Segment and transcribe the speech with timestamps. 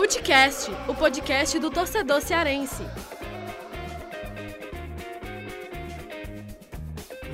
[0.00, 2.82] Futecast, o podcast do torcedor cearense.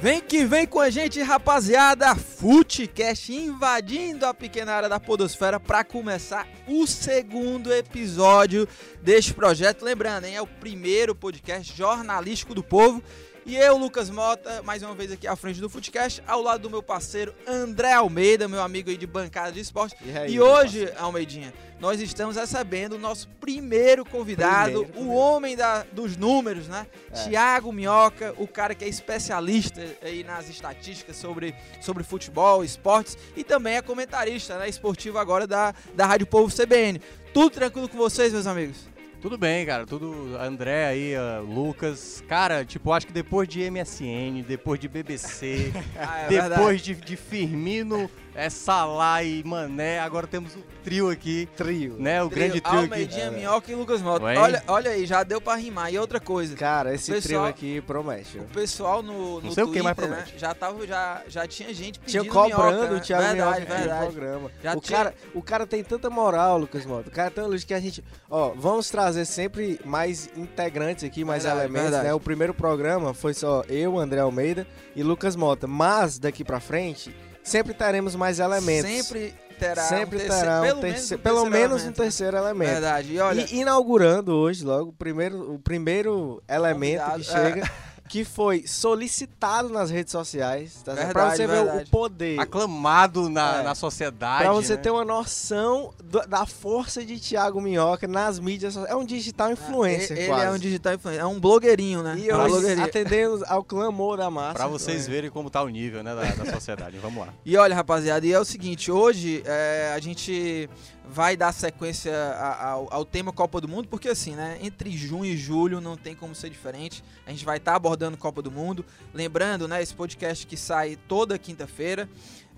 [0.00, 2.16] Vem que vem com a gente, rapaziada.
[2.16, 8.66] Futecast invadindo a pequena área da Podosfera para começar o segundo episódio
[9.00, 9.84] deste projeto.
[9.84, 13.00] Lembrando, hein, é o primeiro podcast jornalístico do povo.
[13.48, 16.70] E eu, Lucas Mota, mais uma vez aqui à frente do Futecast, ao lado do
[16.70, 19.94] meu parceiro André Almeida, meu amigo aí de bancada de esporte.
[20.04, 25.12] E, aí, E hoje, Almeidinha, nós estamos recebendo o nosso primeiro convidado, Primeiro, o primeiro.
[25.16, 26.88] homem da- dos números, né?
[27.12, 27.22] É.
[27.28, 33.44] Tiago Minhoca, o cara que é especialista aí nas estatísticas sobre, sobre futebol, esportes e
[33.44, 37.00] também é comentarista né, esportivo agora da, da Rádio Povo CBN.
[37.32, 38.76] Tudo tranquilo com vocês, meus amigos?
[39.20, 39.86] Tudo bem, cara.
[39.86, 40.36] Tudo.
[40.38, 42.22] André aí, ah, Lucas.
[42.28, 47.16] Cara, tipo, acho que depois de MSN, depois de BBC, Ah, é depois de, de
[47.16, 51.96] Firmino, é, Salah e Mané, agora temos o trio aqui, Trio.
[51.98, 52.22] né?
[52.22, 52.84] O grande trio aqui.
[52.84, 53.30] Almeidinha, É.
[53.30, 54.24] Minhoca e Lucas Mota.
[54.24, 54.38] Ué?
[54.38, 55.92] Olha, olha aí, já deu pra rimar.
[55.92, 58.38] E outra coisa, Cara, esse Pessoal- trio aqui promete.
[58.38, 60.32] o pessoal no, no Não sei o que mais Twitter, promete.
[60.34, 62.96] né, já, tava, já, já tinha gente Tinha pedindo cobrando Minhoca, né?
[62.96, 64.50] o Thiago Verdade, Minhoca aqui no programa.
[64.62, 67.08] Já o, tinha- cara, o cara tem tanta moral, Lucas Mota.
[67.08, 68.04] O cara é tão luz que a gente.
[68.30, 72.08] Ó, vamos trazer sempre mais integrantes aqui, mais Verdade, elementos, verdade.
[72.08, 72.14] né?
[72.14, 75.66] O primeiro programa foi só eu, André Almeida e Lucas Mota.
[75.66, 77.14] Mas daqui pra frente,
[77.46, 78.90] sempre teremos mais elementos.
[78.90, 81.76] Sempre terá Sempre um terceiro, terá um pelo terceiro- menos um pelo terceiro menos um
[81.76, 82.04] elemento, né?
[82.04, 82.70] terceiro elemento.
[82.72, 83.12] Verdade.
[83.14, 87.70] E olha, E inaugurando hoje, logo, o primeiro, o primeiro elemento que Convidado, é.
[88.08, 91.06] Que foi solicitado nas redes sociais, tá certo?
[91.06, 91.88] Verdade, pra você ver verdade.
[91.88, 92.40] o poder.
[92.40, 93.62] Aclamado na, É.
[93.62, 94.44] na sociedade.
[94.44, 94.80] Pra você né?
[94.82, 98.92] ter uma noção do- da força de Thiago Minhoca nas mídias sociais.
[98.92, 100.44] É um digital influencer, ele quase.
[100.46, 102.16] é um digital influencer, é um blogueirinho, né?
[102.18, 102.86] E É um hoje, blogueirinho.
[102.86, 104.54] atendendo ao clamor da massa.
[104.54, 105.10] Pra vocês É.
[105.10, 106.98] verem como tá o nível, né, da, da sociedade.
[106.98, 107.32] Vamos lá.
[107.44, 110.68] E olha, rapaziada, e é o seguinte, hoje é, a gente
[111.08, 112.12] vai dar sequência
[112.60, 116.16] ao, ao tema Copa do Mundo, porque assim, né, entre junho e julho não tem
[116.16, 117.02] como ser diferente.
[117.24, 118.84] A gente vai estar abordando Copa do Mundo.
[119.14, 122.08] Lembrando, né, esse podcast que sai toda quinta-feira.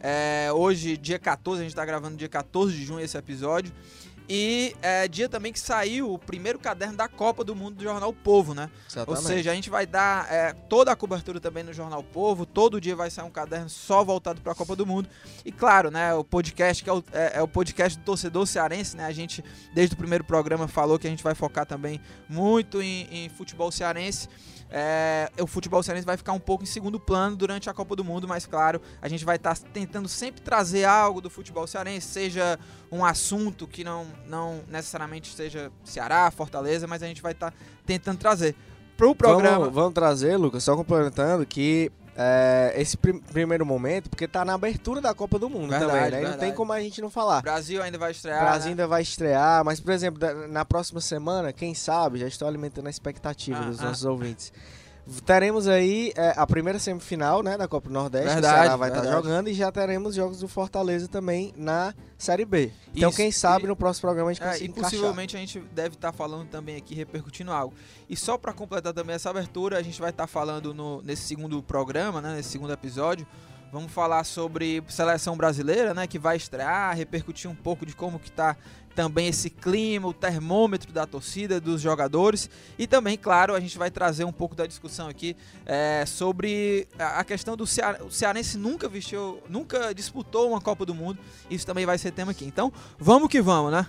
[0.01, 3.73] É, hoje, dia 14, a gente está gravando dia 14 de junho esse episódio.
[4.29, 8.13] E é dia também que saiu o primeiro caderno da Copa do Mundo do Jornal
[8.13, 8.65] Povo, né?
[8.65, 9.23] Ou Exatamente.
[9.27, 12.45] seja, a gente vai dar é, toda a cobertura também no Jornal Povo.
[12.45, 15.09] Todo dia vai sair um caderno só voltado para a Copa do Mundo.
[15.47, 18.97] E claro, né, o podcast que é o, é- é o podcast do torcedor cearense,
[18.97, 19.07] né?
[19.07, 23.09] A gente desde o primeiro programa falou que a gente vai focar também muito em,
[23.11, 24.29] em futebol cearense.
[24.71, 28.05] É, o futebol cearense vai ficar um pouco em segundo plano durante a Copa do
[28.05, 32.59] Mundo, mas claro, a gente vai estar tentando sempre trazer algo do futebol cearense, seja
[32.93, 37.53] um assunto que não, não necessariamente seja Ceará, Fortaleza, mas a gente vai estar
[37.87, 38.55] tentando trazer.
[38.97, 39.59] Pro programa.
[39.61, 44.55] Vamos, vamos trazer, Lucas, só complementando que é, esse prim- primeiro momento, porque tá na
[44.55, 46.09] abertura da Copa do Mundo Verdade, também, né?
[46.09, 46.41] E Não verdade.
[46.41, 47.39] tem como a gente não falar.
[47.39, 48.41] O Brasil ainda vai O estrear.
[48.41, 48.71] Brasil né?
[48.71, 50.19] ainda vai estrear, mas, por exemplo,
[50.49, 53.85] na próxima semana, quem sabe, já estou alimentando a expectativa Ah, dos ah.
[53.85, 54.53] nossos ouvintes.
[55.25, 58.89] Teremos aí é, a primeira semifinal né, da Copa do Nordeste, Verdade, o Ceará vai
[58.91, 59.23] estar verdade.
[59.23, 62.71] jogando, e já teremos jogos do Fortaleza também na Série B.
[62.95, 64.91] Então, Isso, quem sabe e- no próximo programa a gente É, e encaixar.
[64.91, 67.75] possivelmente a gente deve estar falando também aqui, repercutindo algo.
[68.09, 71.63] E só para completar também essa abertura, a gente vai estar falando no- nesse segundo
[71.63, 73.27] programa, né, nesse segundo episódio,
[73.71, 78.31] vamos falar sobre seleção brasileira, né, que vai estrear, repercutir um pouco de como que
[78.31, 78.57] tá
[78.95, 82.51] também esse clima, o termômetro da torcida, dos jogadores.
[82.77, 87.23] E também, claro, a gente vai trazer um pouco da discussão aqui é, sobre a
[87.23, 88.03] questão do Ceará.
[88.03, 91.19] O Cearense nunca vestiu, nunca disputou uma Copa do Mundo.
[91.49, 92.45] Isso também vai ser tema aqui.
[92.45, 93.87] Então, vamos que vamos, né?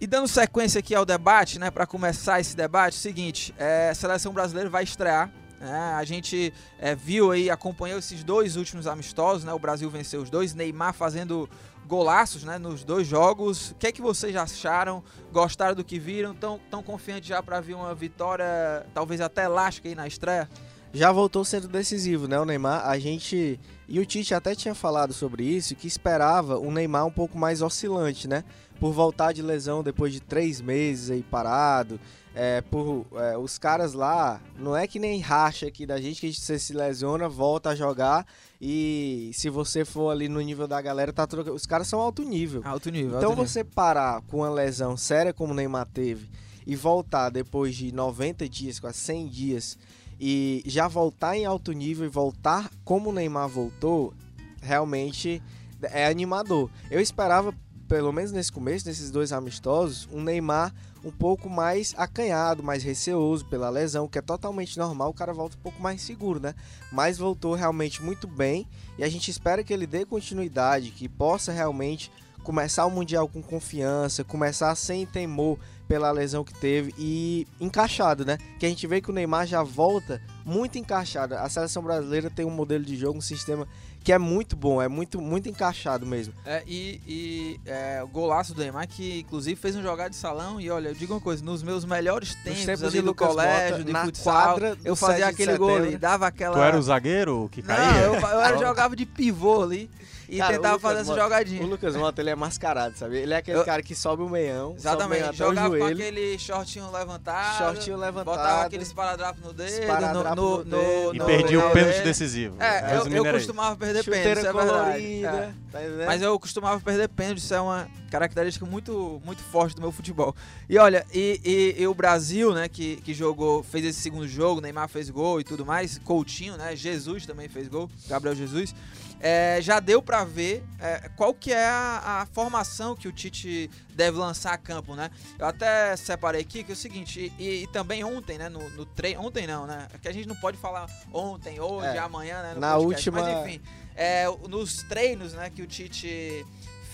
[0.00, 4.32] E dando sequência aqui ao debate, né, para começar esse debate, seguinte, é, a seleção
[4.32, 5.28] brasileira vai estrear.
[5.60, 9.52] Né, a gente é, viu aí, acompanhou esses dois últimos amistosos, né?
[9.52, 11.48] O Brasil venceu os dois, Neymar fazendo
[11.86, 13.70] golaços, né, nos dois jogos.
[13.70, 15.02] O que é que vocês acharam?
[15.32, 16.34] Gostaram do que viram?
[16.34, 20.48] Tão, tão confiantes já para vir uma vitória, talvez até elástica aí na estreia?
[20.92, 22.86] Já voltou sendo decisivo, né, o Neymar?
[22.86, 23.58] A gente.
[23.88, 27.62] E o Tite até tinha falado sobre isso, que esperava um Neymar um pouco mais
[27.62, 28.44] oscilante, né?
[28.78, 31.98] Por voltar de lesão depois de três meses aí parado.
[32.34, 36.32] É, por é, os caras lá, não é que nem racha aqui da gente, que
[36.32, 38.26] você se lesiona, volta a jogar
[38.60, 41.56] e se você for ali no nível da galera, tá trocando.
[41.56, 42.60] Os caras são alto nível.
[42.64, 43.16] Alto nível.
[43.16, 43.46] Então alto nível.
[43.46, 46.28] você parar com uma lesão séria como o Neymar teve
[46.66, 49.78] e voltar depois de 90 dias, quase 100 dias,
[50.20, 54.12] e já voltar em alto nível e voltar como o Neymar voltou,
[54.60, 55.42] realmente
[55.82, 56.70] é animador.
[56.90, 57.54] Eu esperava,
[57.86, 60.74] pelo menos nesse começo, nesses dois amistosos, um Neymar
[61.04, 65.56] um pouco mais acanhado, mais receoso pela lesão, que é totalmente normal, o cara volta
[65.56, 66.54] um pouco mais seguro, né?
[66.92, 68.66] Mas voltou realmente muito bem
[68.98, 72.10] e a gente espera que ele dê continuidade, que possa realmente
[72.42, 78.36] começar o Mundial com confiança, começar sem temor pela lesão que teve e encaixado, né?
[78.58, 81.34] Que a gente vê que o Neymar já volta muito encaixado.
[81.34, 83.66] A seleção brasileira tem um modelo de jogo, um sistema
[84.04, 86.32] que é muito bom, é muito, muito encaixado mesmo.
[86.44, 90.60] É, e, e é, o golaço do Neymar, que inclusive fez um jogado de salão,
[90.60, 93.72] e olha, eu digo uma coisa, nos meus melhores tempos, tempos ali de do colégio,
[93.78, 96.54] Mota, de na futsal, quadra eu fazia 7 de aquele gol ali, dava aquela...
[96.54, 98.06] Tu era o zagueiro que caía?
[98.06, 99.90] Não, eu, eu era- jogava de pivô ali
[100.28, 101.62] e Cara, o tentava Lucas fazer essa Mota- jogadinha.
[101.62, 103.16] O Lucas Mota, ele é mascarado, sabe?
[103.18, 105.74] Ele é aquele Eu- cara que sobe o meião, sobe o Exatamente, meião até jogava
[105.74, 110.56] o com aquele shortinho levantado, shortinho levantado, botava aquele esparadrapo no dedo, Esparadrapo no, no
[110.58, 111.14] no, dedo.
[111.14, 112.56] E no- perdia o pênalti decisivo.
[112.60, 114.68] É, eu, Resumindo, eu costumava perder pênalti, isso é verdade.
[114.68, 115.52] colorida, É.
[115.72, 115.78] tá?
[116.06, 120.34] Mas eu costumava perder pênalti, isso é uma característica muito, muito forte do meu futebol.
[120.68, 121.40] E olha, e,
[121.76, 125.40] e- e o Brasil, né, que, que jogou, fez esse segundo jogo, Neymar fez gol
[125.40, 128.74] e tudo mais, Coutinho, né, Jesus também fez gol, Gabriel Jesus.
[129.20, 133.68] É, já deu pra ver é, qual que é a, a formação que o Tite
[133.92, 135.10] deve lançar a campo, né?
[135.36, 138.86] Eu até separei aqui que é o seguinte, e, e também ontem, né, no, no
[138.86, 142.40] treino, ontem não, né, é que a gente não pode falar ontem, hoje, É, amanhã,
[142.42, 143.60] né, no na podcast, última- mas enfim,
[143.96, 146.46] é, nos treinos, né, que o Tite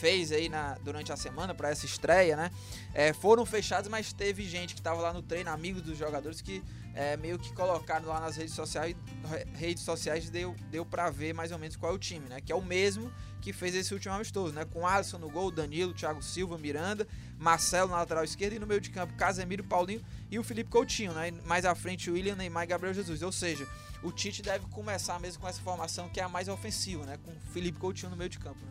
[0.04, 2.50] fez aí na, durante a semana para essa estreia, né?
[2.92, 6.62] é, foram fechados, mas teve gente que estava lá no treino, amigos dos jogadores, que
[6.94, 11.32] é, meio que colocaram lá nas redes sociais, re- redes sociais deu, deu para ver
[11.32, 12.38] mais ou menos qual é o time, né?
[12.38, 13.10] Que é o mesmo
[13.40, 14.66] que fez esse último amistoso, né?
[14.66, 17.08] Com Alisson no gol, Danilo, Thiago Silva, Miranda,
[17.38, 21.14] Marcelo na lateral esquerda e no meio de campo Casemiro, Paulinho e o Felipe Coutinho,
[21.14, 21.30] né?
[21.46, 23.22] Mais à frente o William, Neymar e Gabriel Jesus.
[23.22, 23.66] Ou seja,
[24.02, 27.18] o Tite deve começar mesmo com essa formação que é a mais ofensiva, né?
[27.24, 28.70] Com o Felipe Coutinho no meio de campo, né?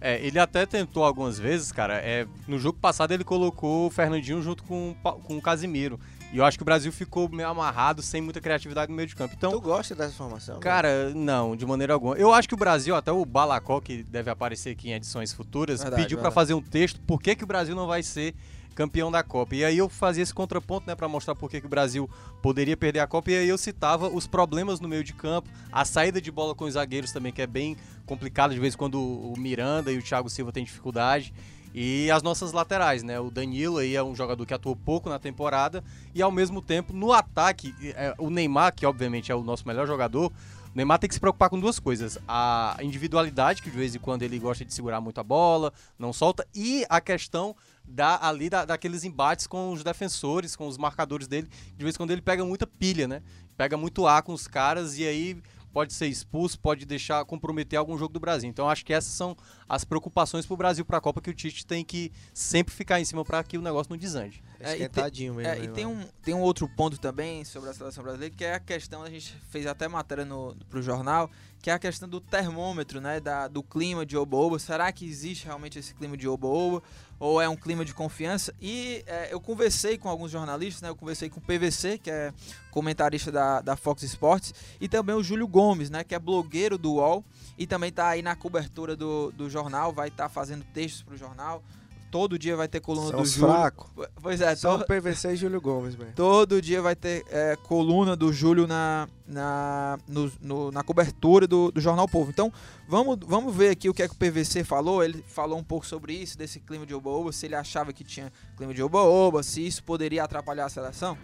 [0.00, 1.94] É, ele até tentou algumas vezes, cara.
[1.94, 5.98] É, no jogo passado ele colocou o Fernandinho junto com, com o Casimiro.
[6.32, 9.16] E eu acho que o Brasil ficou meio amarrado, sem muita criatividade no meio de
[9.16, 9.34] campo.
[9.36, 10.60] Então, Tu gosta dessa formação?
[10.60, 12.16] Cara, não, de maneira alguma.
[12.16, 15.80] Eu acho que o Brasil, até o Balacó, que deve aparecer aqui em edições futuras,
[15.80, 16.34] Verdade, pediu pra verdade.
[16.34, 18.34] fazer um texto por que, que o Brasil não vai ser
[18.78, 19.56] campeão da Copa.
[19.56, 22.08] E aí eu fazia esse contraponto, né, para mostrar por que, o Brasil
[22.40, 23.32] poderia perder a Copa.
[23.32, 26.64] E aí eu citava os problemas no meio de campo, a saída de bola com
[26.64, 27.76] os zagueiros também, que é bem
[28.06, 31.34] complicado de vez quando o Miranda e o Thiago Silva têm dificuldade.
[31.74, 33.18] E as nossas laterais, né?
[33.18, 35.82] O Danilo aí é um jogador que atuou pouco na temporada
[36.14, 39.88] e ao mesmo tempo no ataque, é, o Neymar, que obviamente é o nosso melhor
[39.88, 40.32] jogador,
[40.74, 43.98] o Neymar tem que se preocupar com duas coisas: a individualidade, que de vez em
[43.98, 47.54] quando ele gosta de segurar muito a bola, não solta, e a questão
[47.84, 51.48] da, ali da, daqueles embates com os defensores, com os marcadores dele.
[51.76, 53.22] De vez em quando ele pega muita pilha, né?
[53.56, 55.36] Pega muito ar com os caras e aí
[55.72, 58.48] pode ser expulso, pode deixar comprometer algum jogo do Brasil.
[58.48, 59.36] Então acho que essas são
[59.68, 63.04] as preocupações pro Brasil para a Copa que o Tite tem que sempre ficar em
[63.04, 64.42] cima para que o negócio não desande.
[64.60, 65.52] É, e Esquentadinho mesmo.
[65.52, 66.00] É, e né, tem mano?
[66.00, 69.10] um, tem um outro ponto também sobre a seleção brasileira, que é a questão, a
[69.10, 73.20] gente fez até matéria no, pro jornal, que é a questão do termômetro, né?
[73.20, 74.58] Da, do clima de oba-oba.
[74.58, 76.82] Será que existe realmente esse clima de oba-oba?
[77.20, 78.54] Ou é um clima de confiança?
[78.60, 80.88] E é, eu conversei com alguns jornalistas, né?
[80.88, 82.32] Eu conversei com o PVC, que é
[82.70, 86.04] comentarista da, da Fox Sports, e também o Júlio Gomes, né?
[86.04, 87.24] Que é blogueiro do UOL
[87.56, 91.62] e também tá aí na cobertura do, do jornal, vai estar fazendo textos pro jornal.
[92.10, 93.54] Todo dia vai ter coluna São do os Júlio.
[93.54, 93.86] fracos.
[94.22, 96.12] Pois é, Só to- o PVC e Júlio Gomes, velho.
[96.14, 101.70] Todo dia vai ter é, coluna do Júlio na, na, no- no- na cobertura do,
[101.70, 102.30] do Jornal Povo.
[102.30, 102.50] Então,
[102.88, 105.04] vamos, vamos ver aqui o que é que o PVC falou.
[105.04, 108.32] Ele falou um pouco sobre isso, desse clima de oba-oba, se ele achava que tinha
[108.56, 111.16] clima de oba-oba, se isso poderia atrapalhar a seleção.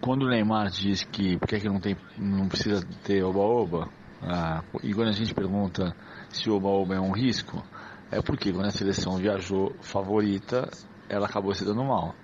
[0.00, 3.88] Quando o Neymar diz que por que, é que não, tem, não precisa ter oba-oba,
[4.22, 5.94] ah, e quando a gente pergunta
[6.30, 7.62] se o oba-oba é um risco,
[8.10, 10.68] é porque quando a seleção viajou favorita,
[11.08, 12.14] ela acabou se dando mal.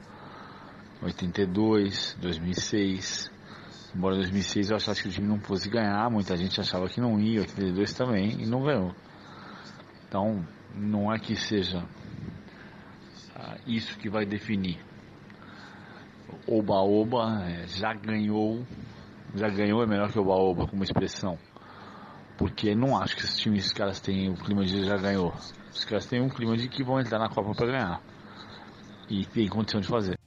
[1.03, 3.31] 82, 2006,
[3.95, 7.01] embora em 2006 eu achasse que o time não fosse ganhar, muita gente achava que
[7.01, 8.95] não ia, 82 também, e não ganhou.
[10.09, 11.85] Então, não é que seja
[13.37, 14.79] ah, isso que vai definir.
[16.47, 18.65] Oba-Oba é, já ganhou,
[19.35, 21.39] já ganhou é melhor que Oba-Oba como expressão.
[22.45, 25.33] Porque não acho que esses times, os caras têm o clima de já ganhou.
[25.75, 28.03] Os caras têm um clima de que vão entrar na Copa para ganhar.
[29.09, 30.19] E tem condição de fazer.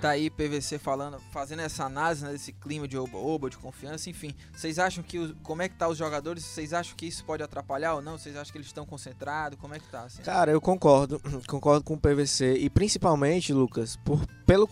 [0.00, 4.34] Tá aí PVC falando, fazendo essa análise né, desse clima de oba-oba, de confiança, enfim.
[4.50, 6.42] Vocês acham que como é que tá os jogadores?
[6.42, 8.16] Vocês acham que isso pode atrapalhar ou não?
[8.16, 9.58] Vocês acham que eles estão concentrados?
[9.60, 10.04] Como é que tá?
[10.04, 10.22] Assim?
[10.22, 11.20] Cara, eu concordo.
[11.46, 12.54] Concordo com o PVC.
[12.54, 14.66] E principalmente, Lucas, por, pelo,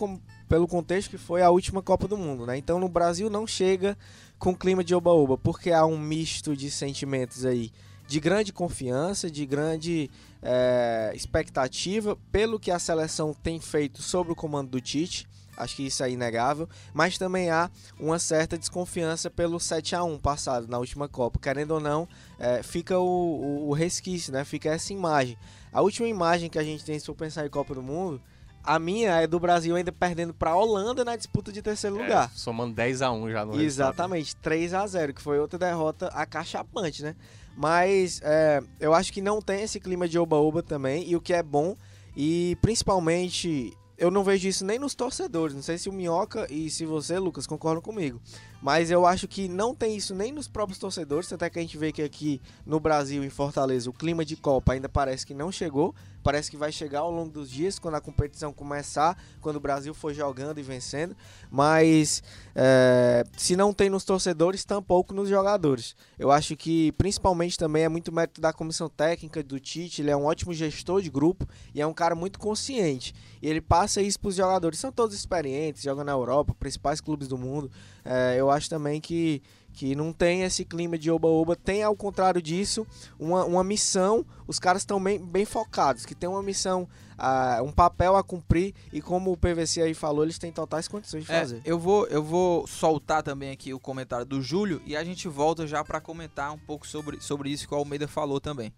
[0.48, 2.56] pelo contexto que foi a última Copa do Mundo, né?
[2.56, 3.98] Então no Brasil não chega
[4.38, 7.70] com clima de oba-oba, porque há um misto de sentimentos aí
[8.08, 10.10] de grande confiança, de grande
[10.42, 15.28] é, expectativa pelo que a seleção tem feito sobre o comando do Tite.
[15.58, 17.68] Acho que isso é inegável, mas também há
[18.00, 21.38] uma certa desconfiança pelo 7 a 1 passado na última Copa.
[21.38, 24.42] Querendo ou não, é, fica o, o, o, resquício, né?
[24.42, 25.36] Fica essa imagem.
[25.70, 28.22] A última imagem que a gente tem, se for pensar em Copa do Mundo,
[28.64, 32.02] a minha é do Brasil ainda perdendo para a Holanda na disputa de terceiro é,
[32.02, 32.30] lugar.
[32.34, 34.42] Somando 10 a 1 já no Exatamente, resultado.
[34.42, 37.16] 3 a 0 que foi outra derrota acachapante, né?
[37.58, 41.32] Mas é, eu acho que não tem esse clima de oba-oba também, e o que
[41.34, 41.76] é bom,
[42.16, 45.56] e principalmente eu não vejo isso nem nos torcedores.
[45.56, 48.20] Não sei se o Minhoca e se você, Lucas, concordam comigo.
[48.60, 51.32] Mas eu acho que não tem isso nem nos próprios torcedores.
[51.32, 54.72] Até que a gente vê que aqui no Brasil, em Fortaleza, o clima de Copa
[54.72, 55.94] ainda parece que não chegou.
[56.22, 59.94] Parece que vai chegar ao longo dos dias, quando a competição começar, quando o Brasil
[59.94, 61.16] for jogando e vencendo.
[61.50, 62.22] Mas
[62.54, 65.94] é, se não tem nos torcedores, tampouco nos jogadores.
[66.18, 70.02] Eu acho que principalmente também é muito mérito da comissão técnica do Tite.
[70.02, 73.14] Ele é um ótimo gestor de grupo e é um cara muito consciente.
[73.40, 74.80] E ele passa isso para os jogadores.
[74.80, 77.70] São todos experientes, jogam na Europa, principais clubes do mundo.
[78.04, 79.42] É, eu acho também que
[79.78, 82.84] que não tem esse clima de oba-oba, tem ao contrário disso
[83.16, 87.70] uma, uma missão, os caras estão bem, bem focados, que tem uma missão, uh, um
[87.70, 91.38] papel a cumprir e como o PVC aí falou, eles têm totais condições de é,
[91.38, 91.62] fazer.
[91.64, 95.64] Eu vou, eu vou soltar também aqui o comentário do Júlio e a gente volta
[95.64, 98.72] já para comentar um pouco sobre, sobre isso que o Almeida falou também.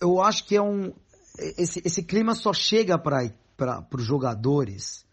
[0.00, 0.92] Eu acho que é um
[1.38, 3.32] esse, esse clima só chega para
[3.92, 5.04] os jogadores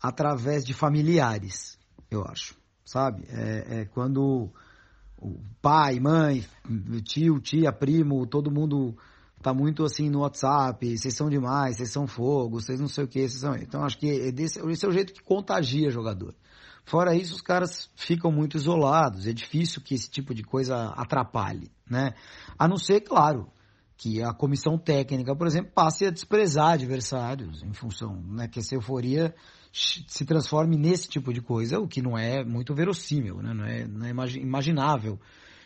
[0.00, 1.76] através de familiares,
[2.08, 3.24] eu acho sabe?
[3.28, 4.50] É, é quando
[5.18, 6.44] o pai, mãe,
[7.02, 8.96] tio, tia, primo, todo mundo
[9.42, 13.08] tá muito assim no WhatsApp, vocês são demais, vocês são fogo, vocês não sei o
[13.08, 13.54] que, vocês são.
[13.56, 16.34] Então acho que é esse é o jeito que contagia jogador.
[16.86, 19.26] Fora isso, os caras ficam muito isolados.
[19.26, 22.14] É difícil que esse tipo de coisa atrapalhe, né?
[22.58, 23.48] A não ser, claro,
[23.96, 28.74] que a comissão técnica, por exemplo, passe a desprezar adversários em função, né, que essa
[28.74, 29.34] euforia
[29.72, 33.52] se transforme nesse tipo de coisa, o que não é muito verossímil, né?
[33.52, 35.18] não, é, não é imaginável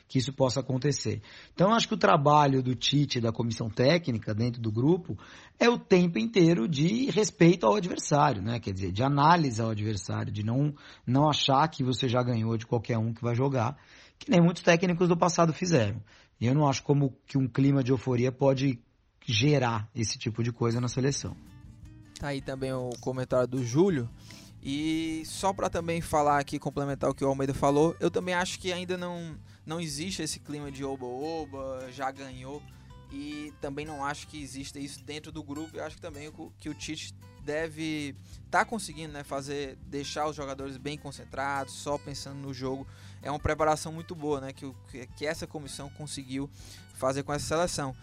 [0.08, 1.20] que isso possa acontecer.
[1.52, 5.18] Então, acho que o trabalho do Tite, da comissão técnica dentro do grupo,
[5.60, 8.58] é o tempo inteiro de respeito ao adversário, né?
[8.58, 10.74] Quer dizer, de análise ao adversário, de não,
[11.06, 13.76] não achar que você já ganhou de qualquer um que vai jogar,
[14.18, 16.02] que nem muitos técnicos do passado fizeram.
[16.40, 18.80] E eu não acho como que um clima de euforia pode
[19.26, 21.36] gerar esse tipo de coisa na seleção.
[22.18, 24.08] Tá aí também o comentário do Júlio.
[24.62, 28.58] E só para também falar aqui, complementar o que o Almeida falou, eu também acho
[28.58, 32.62] que ainda não, não existe esse clima de oba-oba, já ganhou.
[33.10, 35.76] E também não acho que exista isso dentro do grupo.
[35.76, 38.14] Eu acho que também que o Tite deve
[38.44, 42.86] estar tá conseguindo né, fazer, deixar os jogadores bem concentrados, só pensando no jogo.
[43.22, 44.70] É uma preparação muito boa né, que,
[45.16, 46.48] que essa comissão conseguiu
[46.94, 47.94] fazer com essa seleção.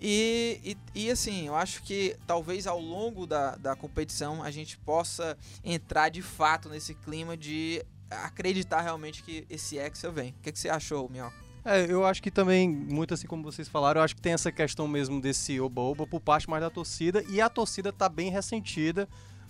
[0.00, 4.78] E, e, e, assim, eu acho que talvez ao longo da, da competição a gente
[4.78, 10.30] possa entrar de fato nesse clima de acreditar realmente que esse Hexa vem.
[10.30, 11.48] O que, que você achou, Minhoca?
[11.64, 14.50] É, eu acho que também, muito assim como vocês falaram, eu acho que tem essa
[14.52, 19.08] questão mesmo desse oba-oba por parte mais da torcida, e a torcida tá bem ressentida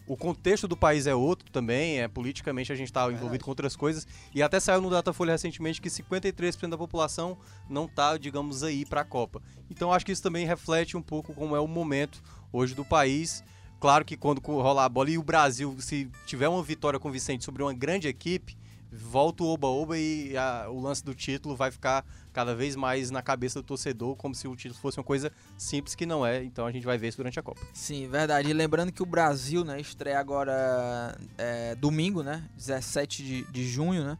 [0.09, 3.77] o contexto do país é outro também, é politicamente a gente está envolvido com outras
[3.77, 4.07] coisas.
[4.35, 7.37] E até saiu no Datafolha recentemente que 53% da população
[7.69, 9.43] não está, digamos, aí para a Copa.
[9.71, 13.45] Então acho que isso também reflete um pouco como é o momento hoje do país.
[13.79, 17.63] Claro que quando rolar a bola e o Brasil, se tiver uma vitória convincente sobre
[17.63, 18.57] uma grande equipe,
[18.91, 23.23] volta o oba-oba e a, o lance do título vai ficar cada vez mais na
[23.23, 26.43] cabeça do torcedor, como se o título fosse uma coisa simples que não é.
[26.43, 27.61] Então a gente vai ver isso durante a Copa.
[27.73, 28.49] Sim, verdade.
[28.49, 34.05] E lembrando que o Brasil, né, estreia agora é, domingo, né, 17 de, de junho,
[34.05, 34.19] né?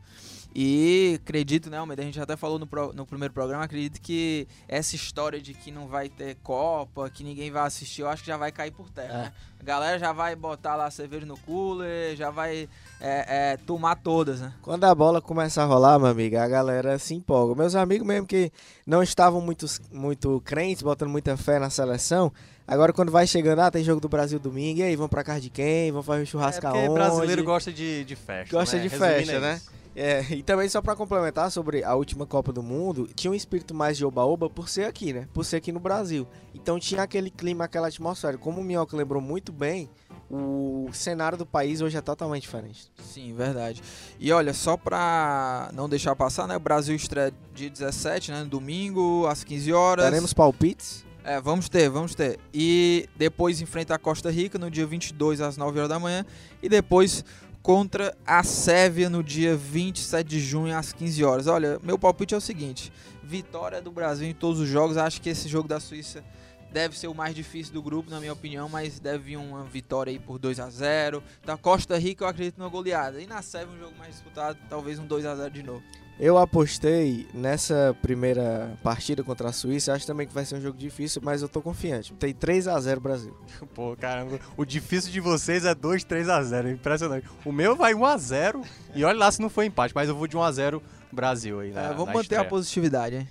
[0.61, 4.49] E acredito, né, Almeida, a gente até falou no, pro, no primeiro programa, acredito que
[4.67, 8.27] essa história de que não vai ter Copa, que ninguém vai assistir, eu acho que
[8.27, 9.17] já vai cair por terra, é.
[9.19, 9.33] né?
[9.61, 12.69] A galera já vai botar lá a cerveja no cooler, já vai
[13.01, 14.53] é, é, tomar todas, né?
[14.61, 17.55] Quando a bola começa a rolar, meu amigo, a galera se empolga.
[17.55, 18.51] Meus amigos mesmo que
[18.85, 22.33] não estavam muito, muito crentes, botando muita fé na seleção,
[22.67, 25.41] agora quando vai chegando, ah, tem jogo do Brasil domingo, e aí, vão pra casa
[25.41, 25.93] de quem?
[25.93, 26.95] Vão fazer um churrasco é aonde?
[26.95, 28.83] brasileiro gosta de, de festa, Gosta né?
[28.83, 29.61] de festa, né?
[29.99, 33.75] É, e também só para complementar sobre a última Copa do Mundo, tinha um espírito
[33.75, 35.27] mais de oba-oba por ser aqui, né?
[35.35, 36.27] Por ser aqui no Brasil.
[36.55, 38.39] Então tinha aquele clima, aquela atmosfera.
[38.39, 39.91] Como o Minhoca lembrou muito bem,
[40.31, 42.93] o cenário do país hoje é totalmente diferente.
[43.03, 43.83] Sim, verdade.
[44.21, 46.57] E olha, só pra não deixar passar, né?
[46.57, 48.41] O Brasil estreia dia 17, né?
[48.45, 50.05] No domingo, às 15 horas.
[50.05, 51.05] Teremos palpites?
[51.25, 52.39] É, vamos ter, vamos ter.
[52.55, 56.25] E depois enfrenta a Costa Rica no dia 22 às 9 horas da manhã.
[56.63, 57.25] E depois
[57.69, 61.47] contra a Sérvia no dia 27 de junho às 15 horas.
[61.47, 62.91] Olha, meu palpite é o seguinte:
[63.23, 64.97] vitória do Brasil em todos os jogos.
[64.97, 66.25] Acho que esse jogo da Suíça
[66.73, 70.11] deve ser o mais difícil do grupo, na minha opinião, mas deve vir uma vitória
[70.11, 73.21] aí por 2 a 0 Da Costa Rica eu acredito numa goleada.
[73.21, 75.83] E na Sérvia um jogo mais disputado, talvez um 2 a 0 de novo.
[76.21, 80.77] Eu apostei nessa primeira partida contra a Suíça, acho também que vai ser um jogo
[80.77, 82.13] difícil, mas eu tô confiante.
[82.15, 83.37] Tem 3 a 0 Brasil.
[83.73, 87.29] Pô, caramba, o difícil de vocês é 2, 3 a 0, impressionante.
[87.45, 88.63] O meu vai 1 a 0
[88.97, 90.83] e olha lá se não foi empate, mas eu vou de 1 a 0
[91.13, 91.85] Brasil aí, né?
[91.85, 92.43] É, vamos manter estreia.
[92.43, 93.29] a positividade, hein?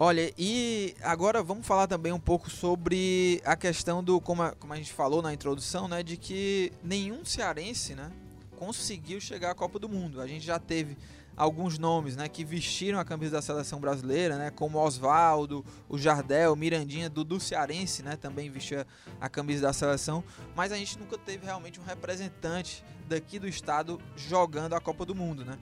[0.00, 4.72] Olha, e agora vamos falar também um pouco sobre a questão do, como a, como
[4.72, 8.08] a gente falou na introdução, né, de que nenhum cearense, né,
[8.56, 10.20] conseguiu chegar à Copa do Mundo.
[10.20, 10.96] A gente já teve
[11.36, 16.54] alguns nomes, né, que vestiram a camisa da seleção brasileira, né, como Oswaldo, o Jardel,
[16.54, 18.86] Mirandinha, Dudu Cearense, né, também vestia
[19.20, 20.22] a camisa da seleção,
[20.54, 25.12] mas a gente nunca teve realmente um representante daqui do estado jogando a Copa do
[25.12, 25.58] Mundo, né.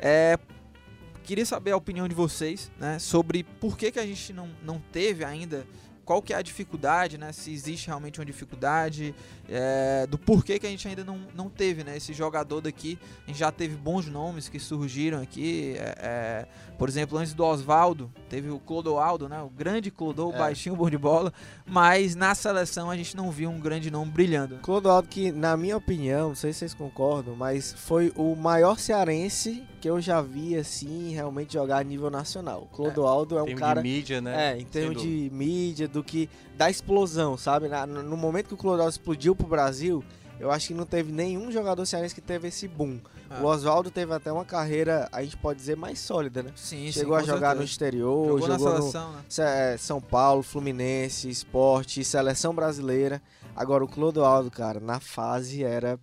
[0.00, 0.36] É,
[1.26, 4.80] queria saber a opinião de vocês, né, sobre por que, que a gente não, não
[4.92, 5.66] teve ainda
[6.06, 7.32] qual que é a dificuldade, né?
[7.32, 9.12] Se existe realmente uma dificuldade,
[9.48, 11.96] é, do porquê que a gente ainda não, não teve, né?
[11.96, 16.46] Esse jogador daqui, a gente já teve bons nomes que surgiram aqui, é, é,
[16.78, 19.42] por exemplo, antes do Oswaldo, teve o Clodoaldo, né?
[19.42, 20.38] O grande Clodô, é.
[20.38, 21.32] baixinho, bom de bola,
[21.66, 24.58] mas na seleção a gente não viu um grande nome brilhando.
[24.58, 29.64] Clodoaldo que, na minha opinião, não sei se vocês concordam, mas foi o maior cearense
[29.80, 32.68] que eu já vi, assim, realmente jogar a nível nacional.
[32.72, 33.82] Clodoaldo é, é um cara...
[33.82, 34.52] de mídia, né?
[34.52, 37.68] É, em termos de mídia, do que da explosão, sabe?
[37.68, 40.04] Na, no momento que o Clodoaldo explodiu pro Brasil,
[40.38, 43.00] eu acho que não teve nenhum jogador cearense que teve esse boom.
[43.30, 43.40] Ah.
[43.42, 46.52] O Oswaldo teve até uma carreira, a gente pode dizer, mais sólida, né?
[46.54, 47.54] Sim, Chegou sim, a jogar certeza.
[47.54, 49.72] no exterior, jogou, jogou na seleção, no né?
[49.72, 53.22] É, São Paulo, Fluminense, Esporte, Seleção Brasileira.
[53.54, 55.98] Agora o Clodoaldo, cara, na fase era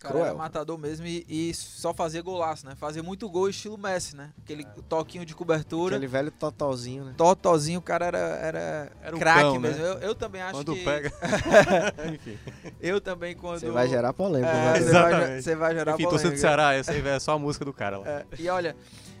[0.00, 0.26] cara Cruel.
[0.28, 2.74] era matador mesmo e, e, só fazia golaço, né?
[2.74, 4.30] Fazia muito gol estilo Messi, né?
[4.42, 4.82] Aquele é.
[4.88, 5.96] toquinho de cobertura.
[5.96, 7.14] Aquele velho totozinho, né?
[7.18, 9.58] Totozinho, o cara era, era, era craque né?
[9.58, 9.82] mesmo.
[9.82, 9.90] Né?
[9.90, 10.84] Eu, eu, também acho quando que...
[10.84, 11.12] pega.
[12.14, 12.38] Enfim.
[12.80, 13.60] Eu também quando...
[13.60, 14.50] Você vai gerar polêmica.
[14.50, 14.80] É, né?
[14.80, 16.10] você, vai, você vai gerar Enfim, polêmica.
[16.10, 18.08] torcendo do Ceará, essa aí é só a música do cara lá.
[18.08, 18.74] É, e olha,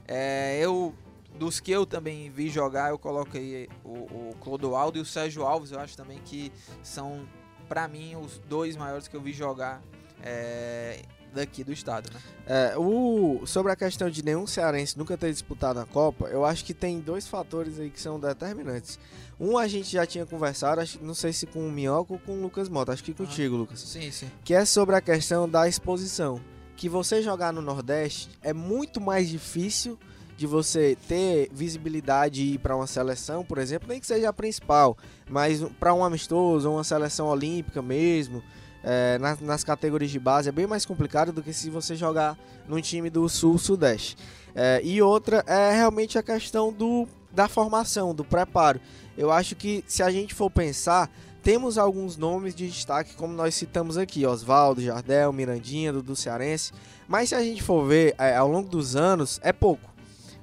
[0.08, 0.94] é, eu...
[1.38, 5.70] Dos que eu também vi jogar, eu coloquei o, o Clodoaldo e o Sérgio Alves.
[5.70, 6.52] Eu acho também que
[6.82, 7.26] são,
[7.68, 9.80] para mim, os dois maiores que eu vi jogar
[10.22, 11.02] é,
[11.32, 12.20] daqui do estado, né?
[12.46, 16.64] É, o, sobre a questão de nenhum cearense nunca ter disputado a Copa, eu acho
[16.64, 18.98] que tem dois fatores aí que são determinantes.
[19.38, 22.32] Um a gente já tinha conversado, acho, não sei se com o Minhoca ou com
[22.32, 23.80] o Lucas Mota, acho que contigo, ah, Lucas.
[23.80, 24.30] Sim, sim.
[24.44, 26.40] Que é sobre a questão da exposição.
[26.76, 29.98] Que você jogar no Nordeste é muito mais difícil
[30.36, 34.32] de você ter visibilidade e ir para uma seleção, por exemplo, nem que seja a
[34.32, 34.96] principal,
[35.28, 38.42] mas para um amistoso ou uma seleção olímpica mesmo,
[38.82, 42.38] é, nas, nas, categorias de base é bem mais complicado do que se você jogar
[42.68, 44.16] num time do sul-sudeste.
[44.54, 48.80] É, e outra é realmente a questão do, da formação, do preparo.
[49.16, 51.10] Eu acho que se a gente for pensar,
[51.42, 56.72] temos alguns nomes de destaque, como nós citamos aqui: Oswaldo, Jardel, Mirandinha, Dudu Cearense.
[57.08, 59.90] Mas se a gente for ver é, ao longo dos anos, é pouco.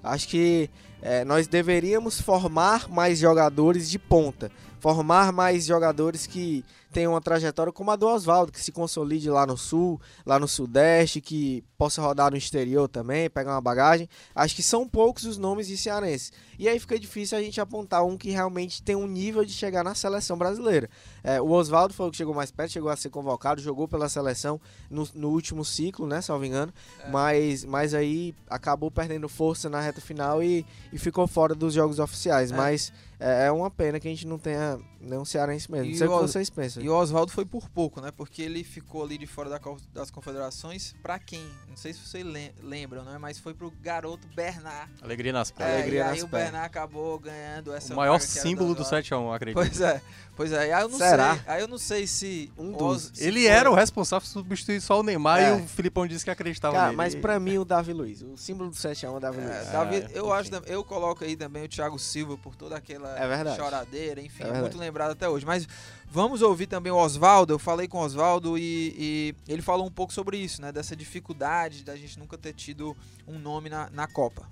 [0.03, 0.69] Acho que
[1.01, 7.71] é, nós deveríamos formar mais jogadores de ponta, formar mais jogadores que tenha uma trajetória
[7.71, 12.01] como a do Oswaldo, que se consolide lá no sul, lá no sudeste, que possa
[12.01, 14.09] rodar no exterior também, pegar uma bagagem.
[14.33, 16.31] Acho que são poucos os nomes de cearense.
[16.57, 19.83] E aí fica difícil a gente apontar um que realmente tem um nível de chegar
[19.83, 20.89] na seleção brasileira.
[21.23, 24.09] É, o Oswaldo foi o que chegou mais perto, chegou a ser convocado, jogou pela
[24.09, 26.73] seleção no, no último ciclo, né, salvo engano.
[26.99, 27.09] É.
[27.09, 31.99] Mas, mas aí acabou perdendo força na reta final e, e ficou fora dos jogos
[31.99, 32.51] oficiais.
[32.51, 32.55] É.
[32.55, 35.91] Mas é, é uma pena que a gente não tenha nenhum cearense mesmo.
[35.91, 36.83] Não sei o que vocês pensam.
[36.83, 38.11] E o Oswaldo foi por pouco, né?
[38.11, 39.59] Porque ele ficou ali de fora da,
[39.93, 40.95] das confederações.
[41.01, 41.45] Pra quem?
[41.67, 42.25] Não sei se vocês
[42.61, 43.17] lembram, né?
[43.17, 44.91] Mas foi pro garoto Bernard.
[45.01, 45.73] Alegria nas pernas.
[45.73, 49.35] É, Alegria e aí o Bernard acabou ganhando essa O maior símbolo do, do 7x1,
[49.35, 49.55] acredito.
[49.55, 50.01] Pois é.
[50.37, 50.71] Pois é.
[50.71, 51.33] Aí eu não Será?
[51.33, 51.43] sei.
[51.47, 52.51] Aí eu não sei se.
[52.57, 53.11] Um dos.
[53.13, 53.49] Se ele foi...
[53.49, 55.49] era o responsável por substituir só o Neymar é.
[55.49, 56.97] e o Filipão disse que acreditava Cara, nele.
[56.97, 58.21] mas pra mim o Davi Luiz.
[58.21, 59.67] O símbolo do 7x1 é o Davi Luiz.
[59.67, 63.55] É, Davi, eu acho eu coloco aí também o Thiago Silva por toda aquela é
[63.55, 65.45] choradeira, enfim, é muito lembrado até hoje.
[65.45, 65.67] Mas
[66.09, 67.53] Vamos ouvir também o Oswaldo.
[67.53, 70.71] Eu falei com o Oswaldo e, e, ele falou um pouco sobre isso, né?
[70.71, 72.95] Dessa dificuldade da gente nunca ter tido
[73.27, 74.47] um nome na, na Copa.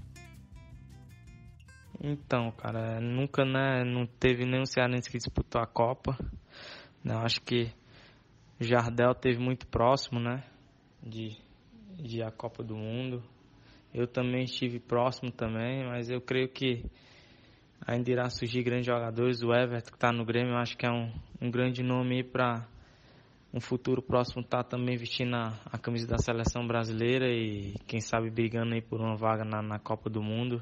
[2.01, 6.17] Então, cara, nunca né, não teve nenhum cearense que disputou a Copa.
[7.03, 7.71] Não, acho que
[8.59, 10.43] Jardel teve muito próximo, né?
[11.01, 11.37] De,
[11.97, 13.23] de a Copa do Mundo.
[13.93, 16.83] Eu também estive próximo também, mas eu creio que
[17.85, 19.41] ainda irá surgir grandes jogadores.
[19.41, 22.67] O Everton, que está no Grêmio, eu acho que é um, um grande nome para
[23.53, 28.01] um futuro próximo estar tá também vestindo a, a, camisa da seleção brasileira e quem
[28.01, 30.61] sabe brigando aí por uma vaga na, na Copa do Mundo.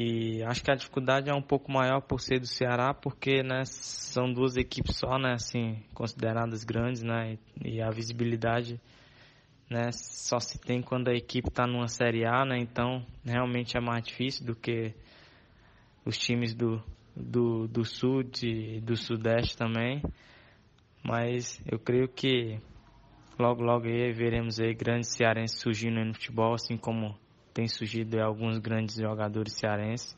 [0.00, 3.64] E acho que a dificuldade é um pouco maior por ser do Ceará, porque né,
[3.64, 8.80] são duas equipes só, né, assim, consideradas grandes, né, e, e a visibilidade
[9.68, 13.80] né, só se tem quando a equipe está numa Série A, né, então realmente é
[13.80, 14.94] mais difícil do que
[16.06, 16.80] os times do,
[17.16, 20.00] do, do Sul e do Sudeste também.
[21.02, 22.60] Mas eu creio que
[23.36, 27.18] logo, logo aí veremos aí grandes cearenses surgindo no futebol, assim como
[27.58, 30.16] tem surgido alguns grandes jogadores cearenses.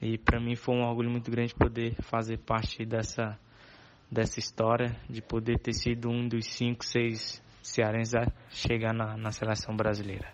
[0.00, 3.38] E para mim foi um orgulho muito grande poder fazer parte dessa,
[4.10, 9.30] dessa história, de poder ter sido um dos cinco, seis cearenses a chegar na, na
[9.30, 10.32] seleção brasileira.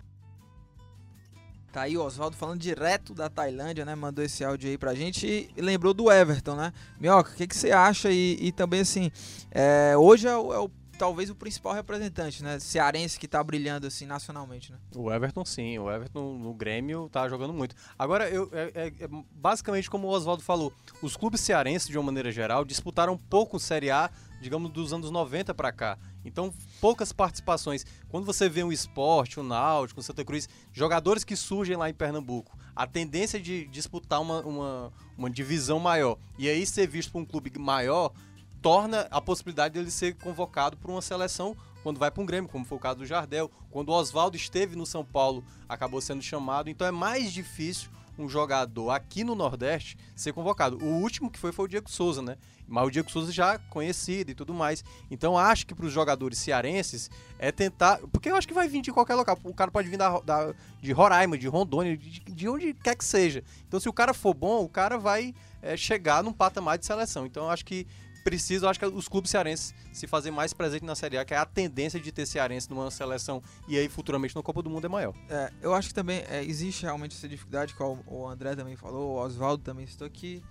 [1.73, 3.93] Tá aí o Oswaldo falando direto da Tailândia, né?
[3.93, 6.71] Mandou esse áudio aí pra gente e lembrou do Everton, né?
[6.97, 8.09] Minhoca, o que, que você acha?
[8.09, 9.11] E, e também, assim,
[9.51, 12.59] é, hoje é o, é o, talvez o principal representante, né?
[12.59, 14.77] Cearense que tá brilhando, assim, nacionalmente, né?
[14.95, 15.79] O Everton, sim.
[15.79, 17.75] O Everton no Grêmio tá jogando muito.
[17.97, 22.03] Agora, eu, é, é, é basicamente como o Oswaldo falou, os clubes cearenses, de uma
[22.03, 24.11] maneira geral, disputaram pouco Série A
[24.41, 25.97] digamos, dos anos 90 para cá.
[26.25, 27.85] Então, poucas participações.
[28.09, 31.89] Quando você vê um esporte, o um Náutico, o Santa Cruz, jogadores que surgem lá
[31.89, 37.11] em Pernambuco, a tendência de disputar uma, uma, uma divisão maior e aí ser visto
[37.11, 38.11] por um clube maior
[38.61, 42.63] torna a possibilidade dele ser convocado por uma seleção quando vai para um Grêmio, como
[42.63, 43.49] foi o caso do Jardel.
[43.71, 46.69] Quando o Oswaldo esteve no São Paulo, acabou sendo chamado.
[46.69, 50.77] Então é mais difícil um jogador aqui no Nordeste ser convocado.
[50.77, 52.37] O último que foi foi o Diego Souza, né?
[52.67, 54.83] Mas o Diego Souza já conhecido e tudo mais.
[55.09, 57.99] Então acho que para os jogadores cearenses é tentar.
[58.11, 59.37] Porque eu acho que vai vir de qualquer local.
[59.43, 63.03] O cara pode vir da, da de Roraima, de Rondônia, de, de, onde quer que
[63.03, 63.43] seja.
[63.67, 67.25] Então se o cara for bom, o cara vai é, chegar num patamar de seleção.
[67.25, 67.87] Então acho que
[68.23, 71.37] precisa, acho que os clubes cearenses se fazer mais presente na Série A, que é
[71.37, 74.89] a tendência de ter cearense numa seleção e aí futuramente na Copa do Mundo é
[74.89, 75.13] maior.
[75.29, 79.15] É, eu acho que também é, existe realmente essa dificuldade, que o André também falou,
[79.15, 80.43] o Oswaldo também citou que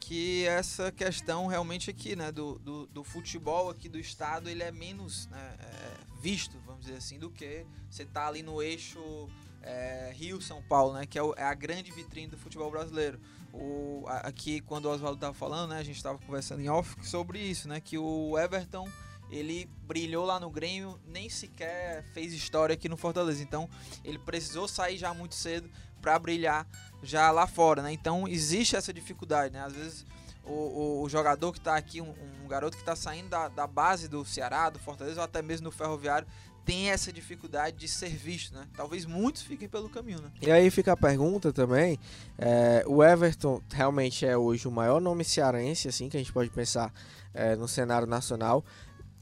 [0.00, 4.70] que essa questão realmente aqui, né, do, do, do, futebol aqui do estado, ele é
[4.70, 9.28] menos né, é, visto, vamos dizer assim, do que você tá ali no eixo
[9.62, 13.20] é, Rio-São Paulo, né, que é, o, é, a grande vitrine do futebol brasileiro
[13.52, 17.38] o, aqui quando o Oswaldo estava falando, né, a gente estava conversando em off sobre
[17.38, 18.88] isso, né, que o Everton
[19.30, 23.42] ele brilhou lá no Grêmio, nem sequer fez história aqui no Fortaleza.
[23.42, 23.68] Então,
[24.02, 26.66] ele precisou sair já muito cedo para brilhar
[27.02, 27.92] já lá fora, né?
[27.92, 29.62] Então, existe essa dificuldade, né?
[29.62, 30.06] Às vezes
[30.44, 33.66] o, o, o jogador que está aqui, um, um, garoto que está saindo da, da
[33.66, 36.26] base do Ceará, do Fortaleza ou até mesmo do Ferroviário,
[36.68, 38.66] tem essa dificuldade de ser visto, né?
[38.76, 40.30] Talvez muitos fiquem pelo caminho, né?
[40.42, 41.98] E aí fica a pergunta também,
[42.36, 46.50] é, o Everton realmente é hoje o maior nome cearense, assim, que a gente pode
[46.50, 46.92] pensar
[47.32, 48.62] é, no cenário nacional.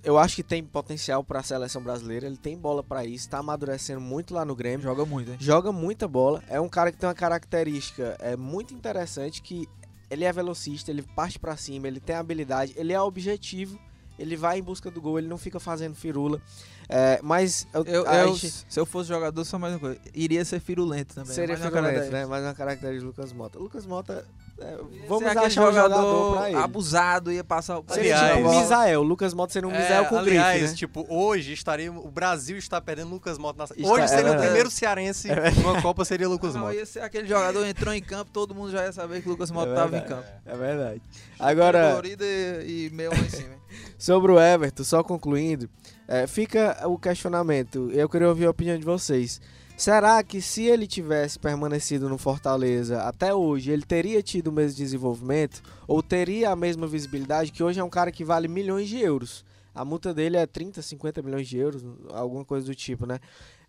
[0.02, 3.38] Eu acho que tem potencial para a seleção brasileira, ele tem bola para isso, está
[3.38, 4.82] amadurecendo muito lá no Grêmio.
[4.82, 5.36] Joga muito, hein?
[5.38, 6.42] Joga muita bola.
[6.48, 9.68] É um cara que tem uma característica é muito interessante que
[10.10, 13.78] ele é velocista, ele parte para cima, ele tem habilidade, ele é objetivo,
[14.18, 16.40] ele vai em busca do gol, ele não fica fazendo firula.
[16.88, 18.64] É, mas eu, eu, eu gente...
[18.68, 19.98] se eu fosse jogador, só mais uma coisa.
[20.14, 21.34] Iria ser firulento também.
[21.34, 22.26] Seria firulento, né?
[22.26, 23.58] Mas uma característica de Lucas Mota.
[23.58, 24.24] Lucas Mota.
[24.58, 26.58] É, vamos achar um jogador, pra ele.
[26.58, 27.84] abusado, ia passar o.
[27.88, 29.02] Seria tipo o Misael.
[29.02, 30.76] Lucas Mota seria um é, Misael com aliás, grife, né?
[30.76, 31.92] tipo, hoje estaria.
[31.92, 35.50] O Brasil está perdendo Lucas Mota na está, Hoje seria é o primeiro cearense é
[35.50, 36.74] numa Copa, seria Lucas Mota.
[36.74, 39.70] Ia ser aquele jogador entrou em campo, todo mundo já ia saber que Lucas Mota
[39.70, 40.26] estava é em campo.
[40.46, 41.02] É verdade.
[41.38, 42.00] Agora.
[42.06, 43.56] e, e meio lá em cima.
[43.98, 45.68] Sobre o Everton, só concluindo.
[46.06, 47.90] É, fica o questionamento.
[47.92, 49.40] Eu queria ouvir a opinião de vocês.
[49.76, 54.78] Será que se ele tivesse permanecido no Fortaleza até hoje, ele teria tido o mesmo
[54.78, 55.62] desenvolvimento?
[55.86, 57.52] Ou teria a mesma visibilidade?
[57.52, 59.44] Que hoje é um cara que vale milhões de euros.
[59.74, 63.18] A multa dele é 30, 50 milhões de euros, alguma coisa do tipo, né?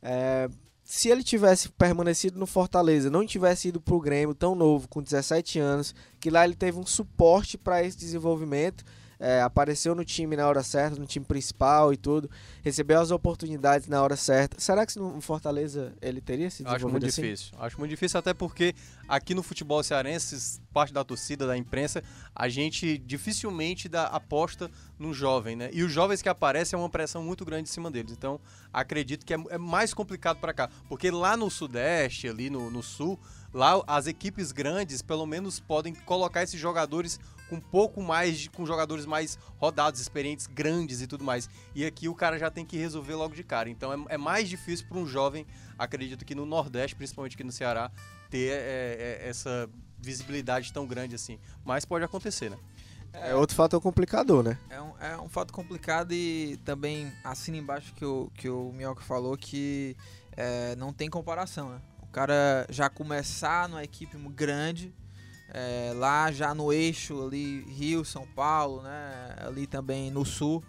[0.01, 0.49] É,
[0.81, 5.59] se ele tivesse permanecido no Fortaleza, não tivesse ido pro Grêmio tão novo, com 17
[5.59, 8.85] anos, que lá ele teve um suporte para esse desenvolvimento
[9.19, 12.30] é, apareceu no time na hora certa, no time principal e tudo,
[12.62, 14.60] recebeu as oportunidades na hora certa.
[14.60, 17.21] Será que no Fortaleza ele teria se Acho muito assim?
[17.21, 17.53] difícil.
[17.60, 18.75] Acho muito difícil até porque
[19.08, 22.03] aqui no futebol cearense, parte da torcida, da imprensa,
[22.36, 25.69] a gente dificilmente dá aposta no jovem, né?
[25.73, 28.12] E os jovens que aparecem é uma pressão muito grande em cima deles.
[28.12, 28.39] Então,
[28.71, 32.84] acredito que é, é mais complicado para cá, porque lá no sudeste, ali no, no
[32.84, 33.19] sul,
[33.53, 38.49] lá as equipes grandes pelo menos podem colocar esses jogadores com um pouco mais de,
[38.49, 41.49] com jogadores mais rodados, experientes, grandes e tudo mais.
[41.73, 43.69] E aqui o cara já tem que resolver logo de cara.
[43.69, 45.45] Então é, é mais difícil para um jovem,
[45.77, 47.91] acredito que no Nordeste, principalmente aqui no Ceará,
[48.29, 51.39] ter é, é, essa visibilidade tão grande assim.
[51.65, 52.57] Mas pode acontecer, né?
[53.13, 54.60] É outro fator complicador, né?
[54.69, 59.01] É um, é um fato complicado e também assina embaixo que o, que o Minhoca
[59.01, 59.95] falou que
[60.36, 61.81] é, não tem comparação, né?
[62.01, 64.93] O cara já começar numa equipe grande,
[65.53, 69.36] é, lá já no eixo ali, Rio, São Paulo, né?
[69.45, 70.63] Ali também no sul,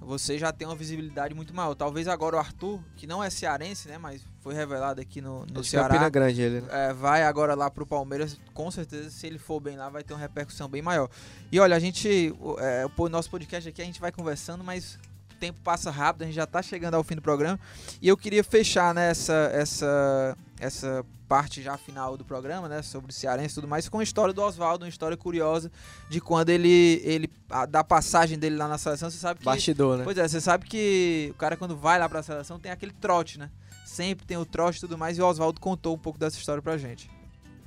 [0.00, 1.74] você já tem uma visibilidade muito maior.
[1.74, 3.98] Talvez agora o Arthur, que não é cearense, né?
[3.98, 5.88] Mas foi revelado aqui no, no Esse Ceará.
[5.88, 6.68] Campina Grande ele, né?
[6.70, 10.12] É, vai agora lá pro Palmeiras, com certeza, se ele for bem lá, vai ter
[10.12, 11.08] uma repercussão bem maior.
[11.50, 14.98] E olha, a gente, o, é, o nosso podcast aqui, a gente vai conversando, mas
[15.44, 17.60] tempo passa rápido, a gente já tá chegando ao fim do programa.
[18.00, 23.10] E eu queria fechar né, essa, essa, essa parte já final do programa, né, sobre
[23.10, 25.70] o Cearense e tudo mais, com a história do Oswaldo, uma história curiosa
[26.08, 29.44] de quando ele, ele a, da passagem dele lá na seleção, você sabe que...
[29.44, 30.04] Bastidor, né?
[30.04, 33.38] Pois é, você sabe que o cara quando vai lá pra seleção tem aquele trote,
[33.38, 33.50] né?
[33.84, 36.62] Sempre tem o trote e tudo mais, e o Oswaldo contou um pouco dessa história
[36.62, 37.10] pra gente.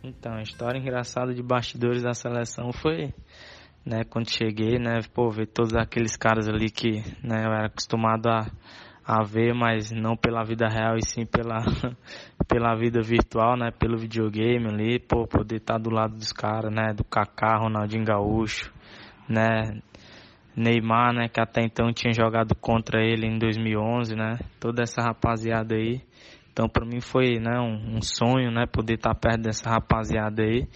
[0.04, 3.14] Então, a história engraçada de bastidores da seleção foi,
[3.88, 8.28] né, quando cheguei, né, pô, ver todos aqueles caras ali que, né, eu era acostumado
[8.28, 8.46] a,
[9.06, 11.60] a ver, mas não pela vida real e sim pela,
[12.50, 16.94] pela vida virtual, né, pelo videogame ali, pô, poder estar do lado dos caras, né,
[16.94, 18.74] do Kaká, Ronaldinho Gaúcho,
[19.30, 19.80] né,
[20.54, 25.76] Neymar, né, que até então tinha jogado contra ele em 2011, né, toda essa rapaziada
[25.76, 26.02] aí.
[26.52, 30.68] Então, para mim foi, né, um, um, sonho, né, poder estar perto dessa rapaziada aí.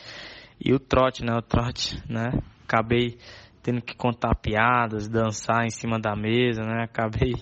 [0.63, 2.29] E o trote, né, o trote, né,
[2.71, 3.17] acabei
[3.61, 7.33] tendo que contar piadas, dançar em cima da mesa, né, acabei,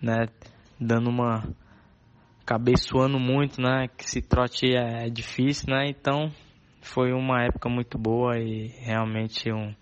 [0.00, 0.26] né,
[0.80, 1.42] dando uma
[2.42, 5.86] acabei suando muito, né, que esse trote é, é difícil, né?
[5.88, 6.32] Então,
[6.80, 9.74] foi uma época muito boa e realmente um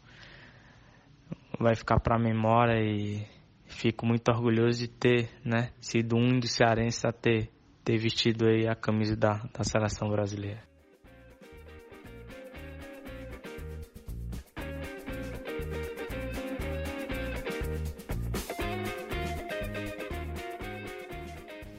[1.58, 3.26] vai ficar para a memória e
[3.66, 7.50] fico muito orgulhoso de ter, né, sido um dos cearenses a ter
[7.84, 10.67] ter vestido aí a camisa da, da seleção brasileira.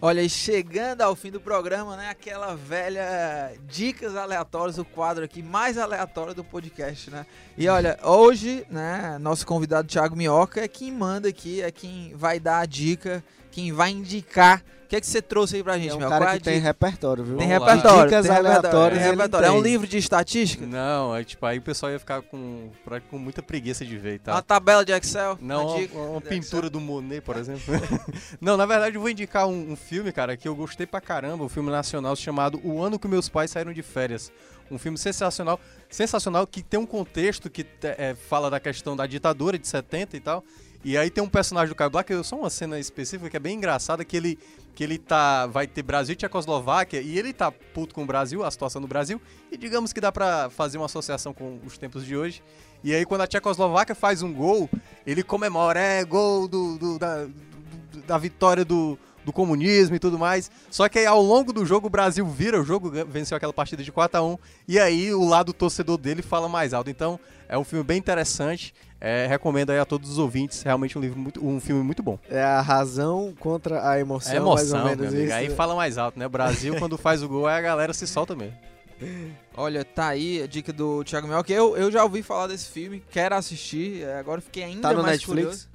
[0.01, 2.09] Olha, e chegando ao fim do programa, né?
[2.09, 7.25] Aquela velha dicas aleatórias, o quadro aqui mais aleatório do podcast, né?
[7.57, 12.39] E olha, hoje, né, nosso convidado Thiago Minhoca é quem manda aqui, é quem vai
[12.39, 14.63] dar a dica, quem vai indicar.
[14.85, 16.09] O que é que você trouxe aí pra gente, É um meu?
[16.09, 16.65] cara Qual é que a tem dica?
[16.67, 17.37] repertório, viu?
[17.37, 17.73] Tem Vamos lá.
[17.73, 18.03] repertório.
[18.09, 19.45] Dicas tem aleatórias tem ele repertório.
[19.45, 20.65] É um livro de estatística?
[20.65, 24.15] Não, é tipo, aí o pessoal ia ficar com, pra- com muita preguiça de ver
[24.15, 24.33] e tal.
[24.33, 25.37] Uma tabela de Excel?
[25.39, 26.69] Não, uma uma, dica uma de pintura Excel?
[26.71, 27.61] do Monet, por exemplo.
[28.41, 31.43] não, na verdade eu vou indicar um, um filme, cara, que eu gostei pra caramba,
[31.43, 34.31] um filme nacional chamado O Ano que Meus Pais Saíram de Férias.
[34.71, 39.05] Um filme sensacional, sensacional que tem um contexto que te- é, fala da questão da
[39.05, 40.43] ditadura de 70 e tal.
[40.83, 43.57] E aí tem um personagem do Caio Black, só uma cena específica que é bem
[43.57, 44.39] engraçada, que ele,
[44.73, 45.45] que ele tá.
[45.47, 48.87] Vai ter Brasil e Tchecoslováquia, e ele tá puto com o Brasil, a situação do
[48.87, 52.41] Brasil, e digamos que dá pra fazer uma associação com os tempos de hoje.
[52.81, 54.69] E aí quando a Tchecoslováquia faz um gol,
[55.05, 58.97] ele comemora, é gol do, do- da, do- da vitória do,
[59.29, 60.49] do comunismo e tudo mais.
[60.69, 63.83] Só que aí ao longo do jogo o Brasil vira o jogo, venceu aquela partida
[63.83, 64.37] de 4 a 1
[64.67, 66.89] e aí o lado torcedor dele fala mais alto.
[66.89, 68.73] Então é um filme bem interessante.
[69.01, 72.19] É, recomendo aí a todos os ouvintes, realmente um livro muito, um filme muito bom.
[72.29, 75.23] É a razão contra a emoção, É mais ou emoção, menos meu amigo.
[75.25, 75.33] isso.
[75.35, 76.25] Aí fala mais alto, né?
[76.25, 78.57] O Brasil quando faz o gol, aí a galera se solta mesmo.
[79.55, 81.51] Olha, tá aí a dica do Thiago Minhoca.
[81.53, 84.03] Eu, eu já ouvi falar desse filme, quero assistir.
[84.03, 85.27] é, Agora eu fiquei ainda Tá no mais Netflix?
[85.45, 85.68] curioso.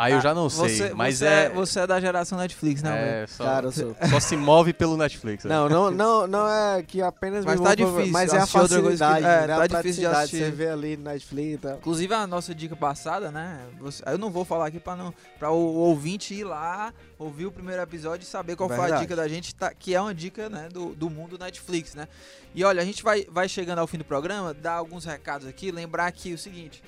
[0.00, 2.82] Aí eu Ah, já não sei, Você, mas você é, Você é da geração Netflix,
[2.82, 3.22] né?
[3.22, 3.94] é só, Cara, eu sou...
[4.08, 5.44] só se move pelo Netflix.
[5.44, 5.54] né?
[5.54, 8.68] Não, não, não, não é que apenas Mas me tá difícil Mas é a coisa
[8.76, 9.56] que- facilidade, é, né?
[9.56, 10.36] tá a difícil de assistir.
[10.44, 11.76] Você vê ali no Netflix e tal.
[11.76, 13.60] Inclusive a nossa dica passada, né?
[13.78, 17.52] Você- eu não vou falar aqui para não para o ouvinte ir lá, ouvir o
[17.52, 19.02] primeiro episódio e saber qual foi a Verdade.
[19.02, 22.08] dica da gente, tá- que é uma dica, né, do, do mundo Netflix, né?
[22.54, 25.70] E olha, a gente vai, vai chegando ao fim do programa, dar alguns recados aqui,
[25.70, 26.82] lembrar que o seguinte,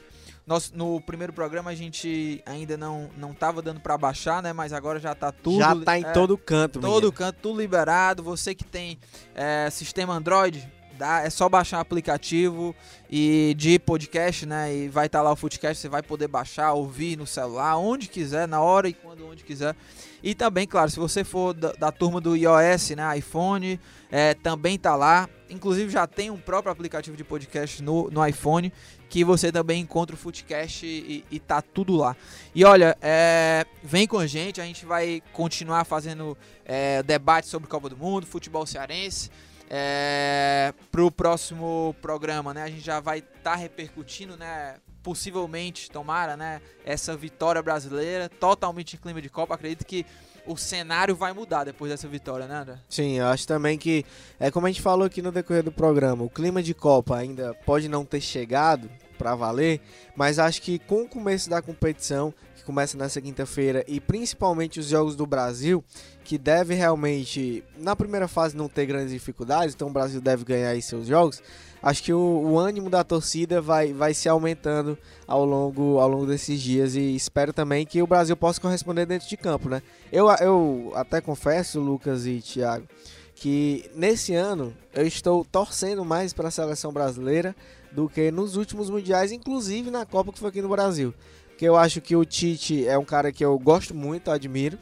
[0.47, 4.53] nós, no primeiro programa a gente ainda não não tava dando para baixar, né?
[4.53, 7.13] Mas agora já tá tudo Já tá em é, todo canto, Todo menino.
[7.13, 8.23] canto, tudo liberado.
[8.23, 8.99] Você que tem
[9.35, 10.69] é, sistema Android,
[11.03, 12.75] dá, é só baixar o aplicativo
[13.11, 14.73] e de podcast, né?
[14.73, 18.47] E vai estar lá o Footcast, você vai poder baixar, ouvir no celular, onde quiser,
[18.47, 19.75] na hora e quando onde quiser.
[20.23, 23.19] E também, claro, se você for da, da turma do iOS, né?
[23.19, 23.81] iPhone,
[24.13, 25.29] é, também tá lá.
[25.51, 28.73] Inclusive já tem um próprio aplicativo de podcast no, no iPhone
[29.11, 32.17] que você também encontra o Footcast e, e tá tudo lá.
[32.55, 37.69] E olha, é, vem com a gente, a gente vai continuar fazendo é, debate sobre
[37.69, 39.29] Copa do Mundo, futebol cearense.
[39.75, 42.63] É, pro próximo programa, né?
[42.65, 44.77] A gente já vai estar repercutindo, né?
[45.03, 46.61] Possivelmente, tomara, né?
[46.85, 49.55] Essa vitória brasileira, totalmente em clima de Copa.
[49.55, 50.05] Acredito que
[50.47, 52.79] o cenário vai mudar depois dessa vitória, né, André?
[52.87, 54.05] Sim, eu acho também que,
[54.39, 57.55] é como a gente falou aqui no decorrer do programa, o clima de Copa ainda
[57.65, 58.91] pode não ter chegado,
[59.23, 59.81] para valer,
[60.17, 64.87] mas acho que com o começo da competição, que começa nessa quinta-feira, e principalmente os
[64.87, 65.85] jogos do Brasil,
[66.25, 70.71] que deve realmente, na primeira fase, não ter grandes dificuldades, então o Brasil deve ganhar
[70.71, 71.43] aí seus jogos.
[71.83, 74.97] Acho que o, o ânimo da torcida vai, vai se aumentando
[75.27, 79.29] ao longo, ao longo desses dias e espero também que o Brasil possa corresponder dentro
[79.29, 79.83] de campo, né?
[80.13, 82.87] Eu, eu até confesso, Lucas e Thiago,
[83.35, 87.57] que nesse ano eu estou torcendo mais para a seleção brasileira
[87.91, 91.13] do que nos últimos mundiais, inclusive na Copa que foi aqui no Brasil.
[91.63, 94.77] Porque eu acho que o Tite é um cara que eu gosto muito, admiro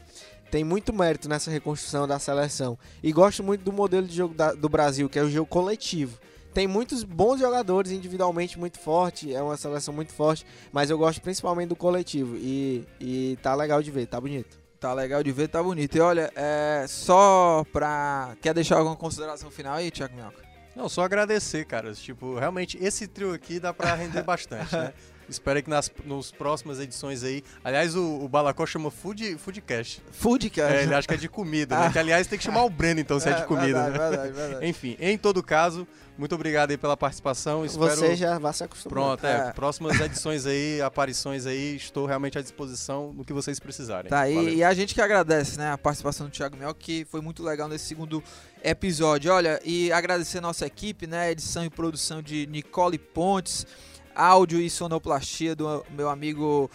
[0.50, 2.78] tem muito mérito nessa reconstrução da seleção.
[3.02, 6.18] E gosto muito do modelo de jogo da, do Brasil, que é o jogo coletivo.
[6.54, 11.20] Tem muitos bons jogadores individualmente muito forte, é uma seleção muito forte, mas eu gosto
[11.20, 12.34] principalmente do coletivo.
[12.38, 14.58] E, e tá legal de ver, tá bonito.
[14.80, 15.94] Tá legal de ver, tá bonito.
[15.96, 18.34] E olha, é só pra.
[18.40, 20.42] Quer deixar alguma consideração final aí, Thiago Minhoca?
[20.74, 21.92] Não, só agradecer, cara.
[21.92, 24.94] Tipo, realmente, esse trio aqui dá pra render bastante, né?
[25.30, 27.42] Espero que nas nos próximas edições aí.
[27.64, 30.02] Aliás, o, o Balacó chama Food, Foodcast.
[30.10, 30.74] Foodcast.
[30.74, 31.90] É, ele acha que é de comida, né?
[31.90, 33.90] Que aliás tem que chamar o Breno então se é, é de comida.
[33.90, 33.98] Verdade, né?
[33.98, 34.66] verdade, verdade.
[34.66, 35.86] Enfim, em todo caso,
[36.20, 37.64] muito obrigado aí pela participação.
[37.64, 37.96] Espero...
[37.96, 38.92] Você já vai se acostumar.
[38.92, 39.52] Pronto, é, é.
[39.52, 44.10] Próximas edições aí, aparições aí, estou realmente à disposição no que vocês precisarem.
[44.10, 47.22] Tá, e, e, a gente que agradece, né, a participação do Thiago Mel, que foi
[47.22, 48.22] muito legal nesse segundo
[48.62, 49.32] episódio.
[49.32, 53.66] Olha, e agradecer a nossa equipe, né, edição e produção de Nicole Pontes,
[54.14, 56.70] áudio e sonoplastia do meu amigo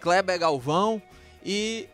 [0.00, 1.00] Kleber Galvão
[1.44, 1.88] e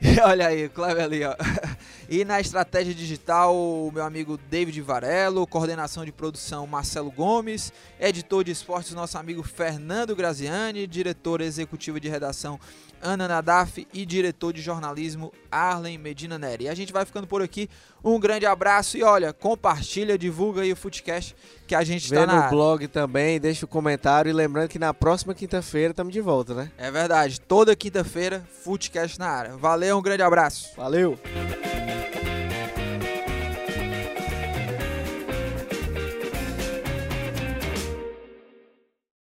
[0.24, 1.34] olha aí, Kleber ali, ó.
[2.12, 8.42] E na estratégia digital, o meu amigo David Varelo, coordenação de produção Marcelo Gomes, editor
[8.42, 12.58] de esportes nosso amigo Fernando Graziani, diretor executivo de redação
[13.02, 16.64] Ana Nadaf e diretor de jornalismo Arlen Medina Neri.
[16.64, 17.68] E a gente vai ficando por aqui.
[18.02, 21.36] Um grande abraço e olha, compartilha, divulga aí o Footcast
[21.66, 24.92] que a gente está na no blog também, deixa o comentário e lembrando que na
[24.92, 26.70] próxima quinta-feira estamos de volta, né?
[26.76, 29.56] É verdade, toda quinta-feira Footcast na área.
[29.56, 30.70] Valeu, um grande abraço.
[30.76, 31.18] Valeu.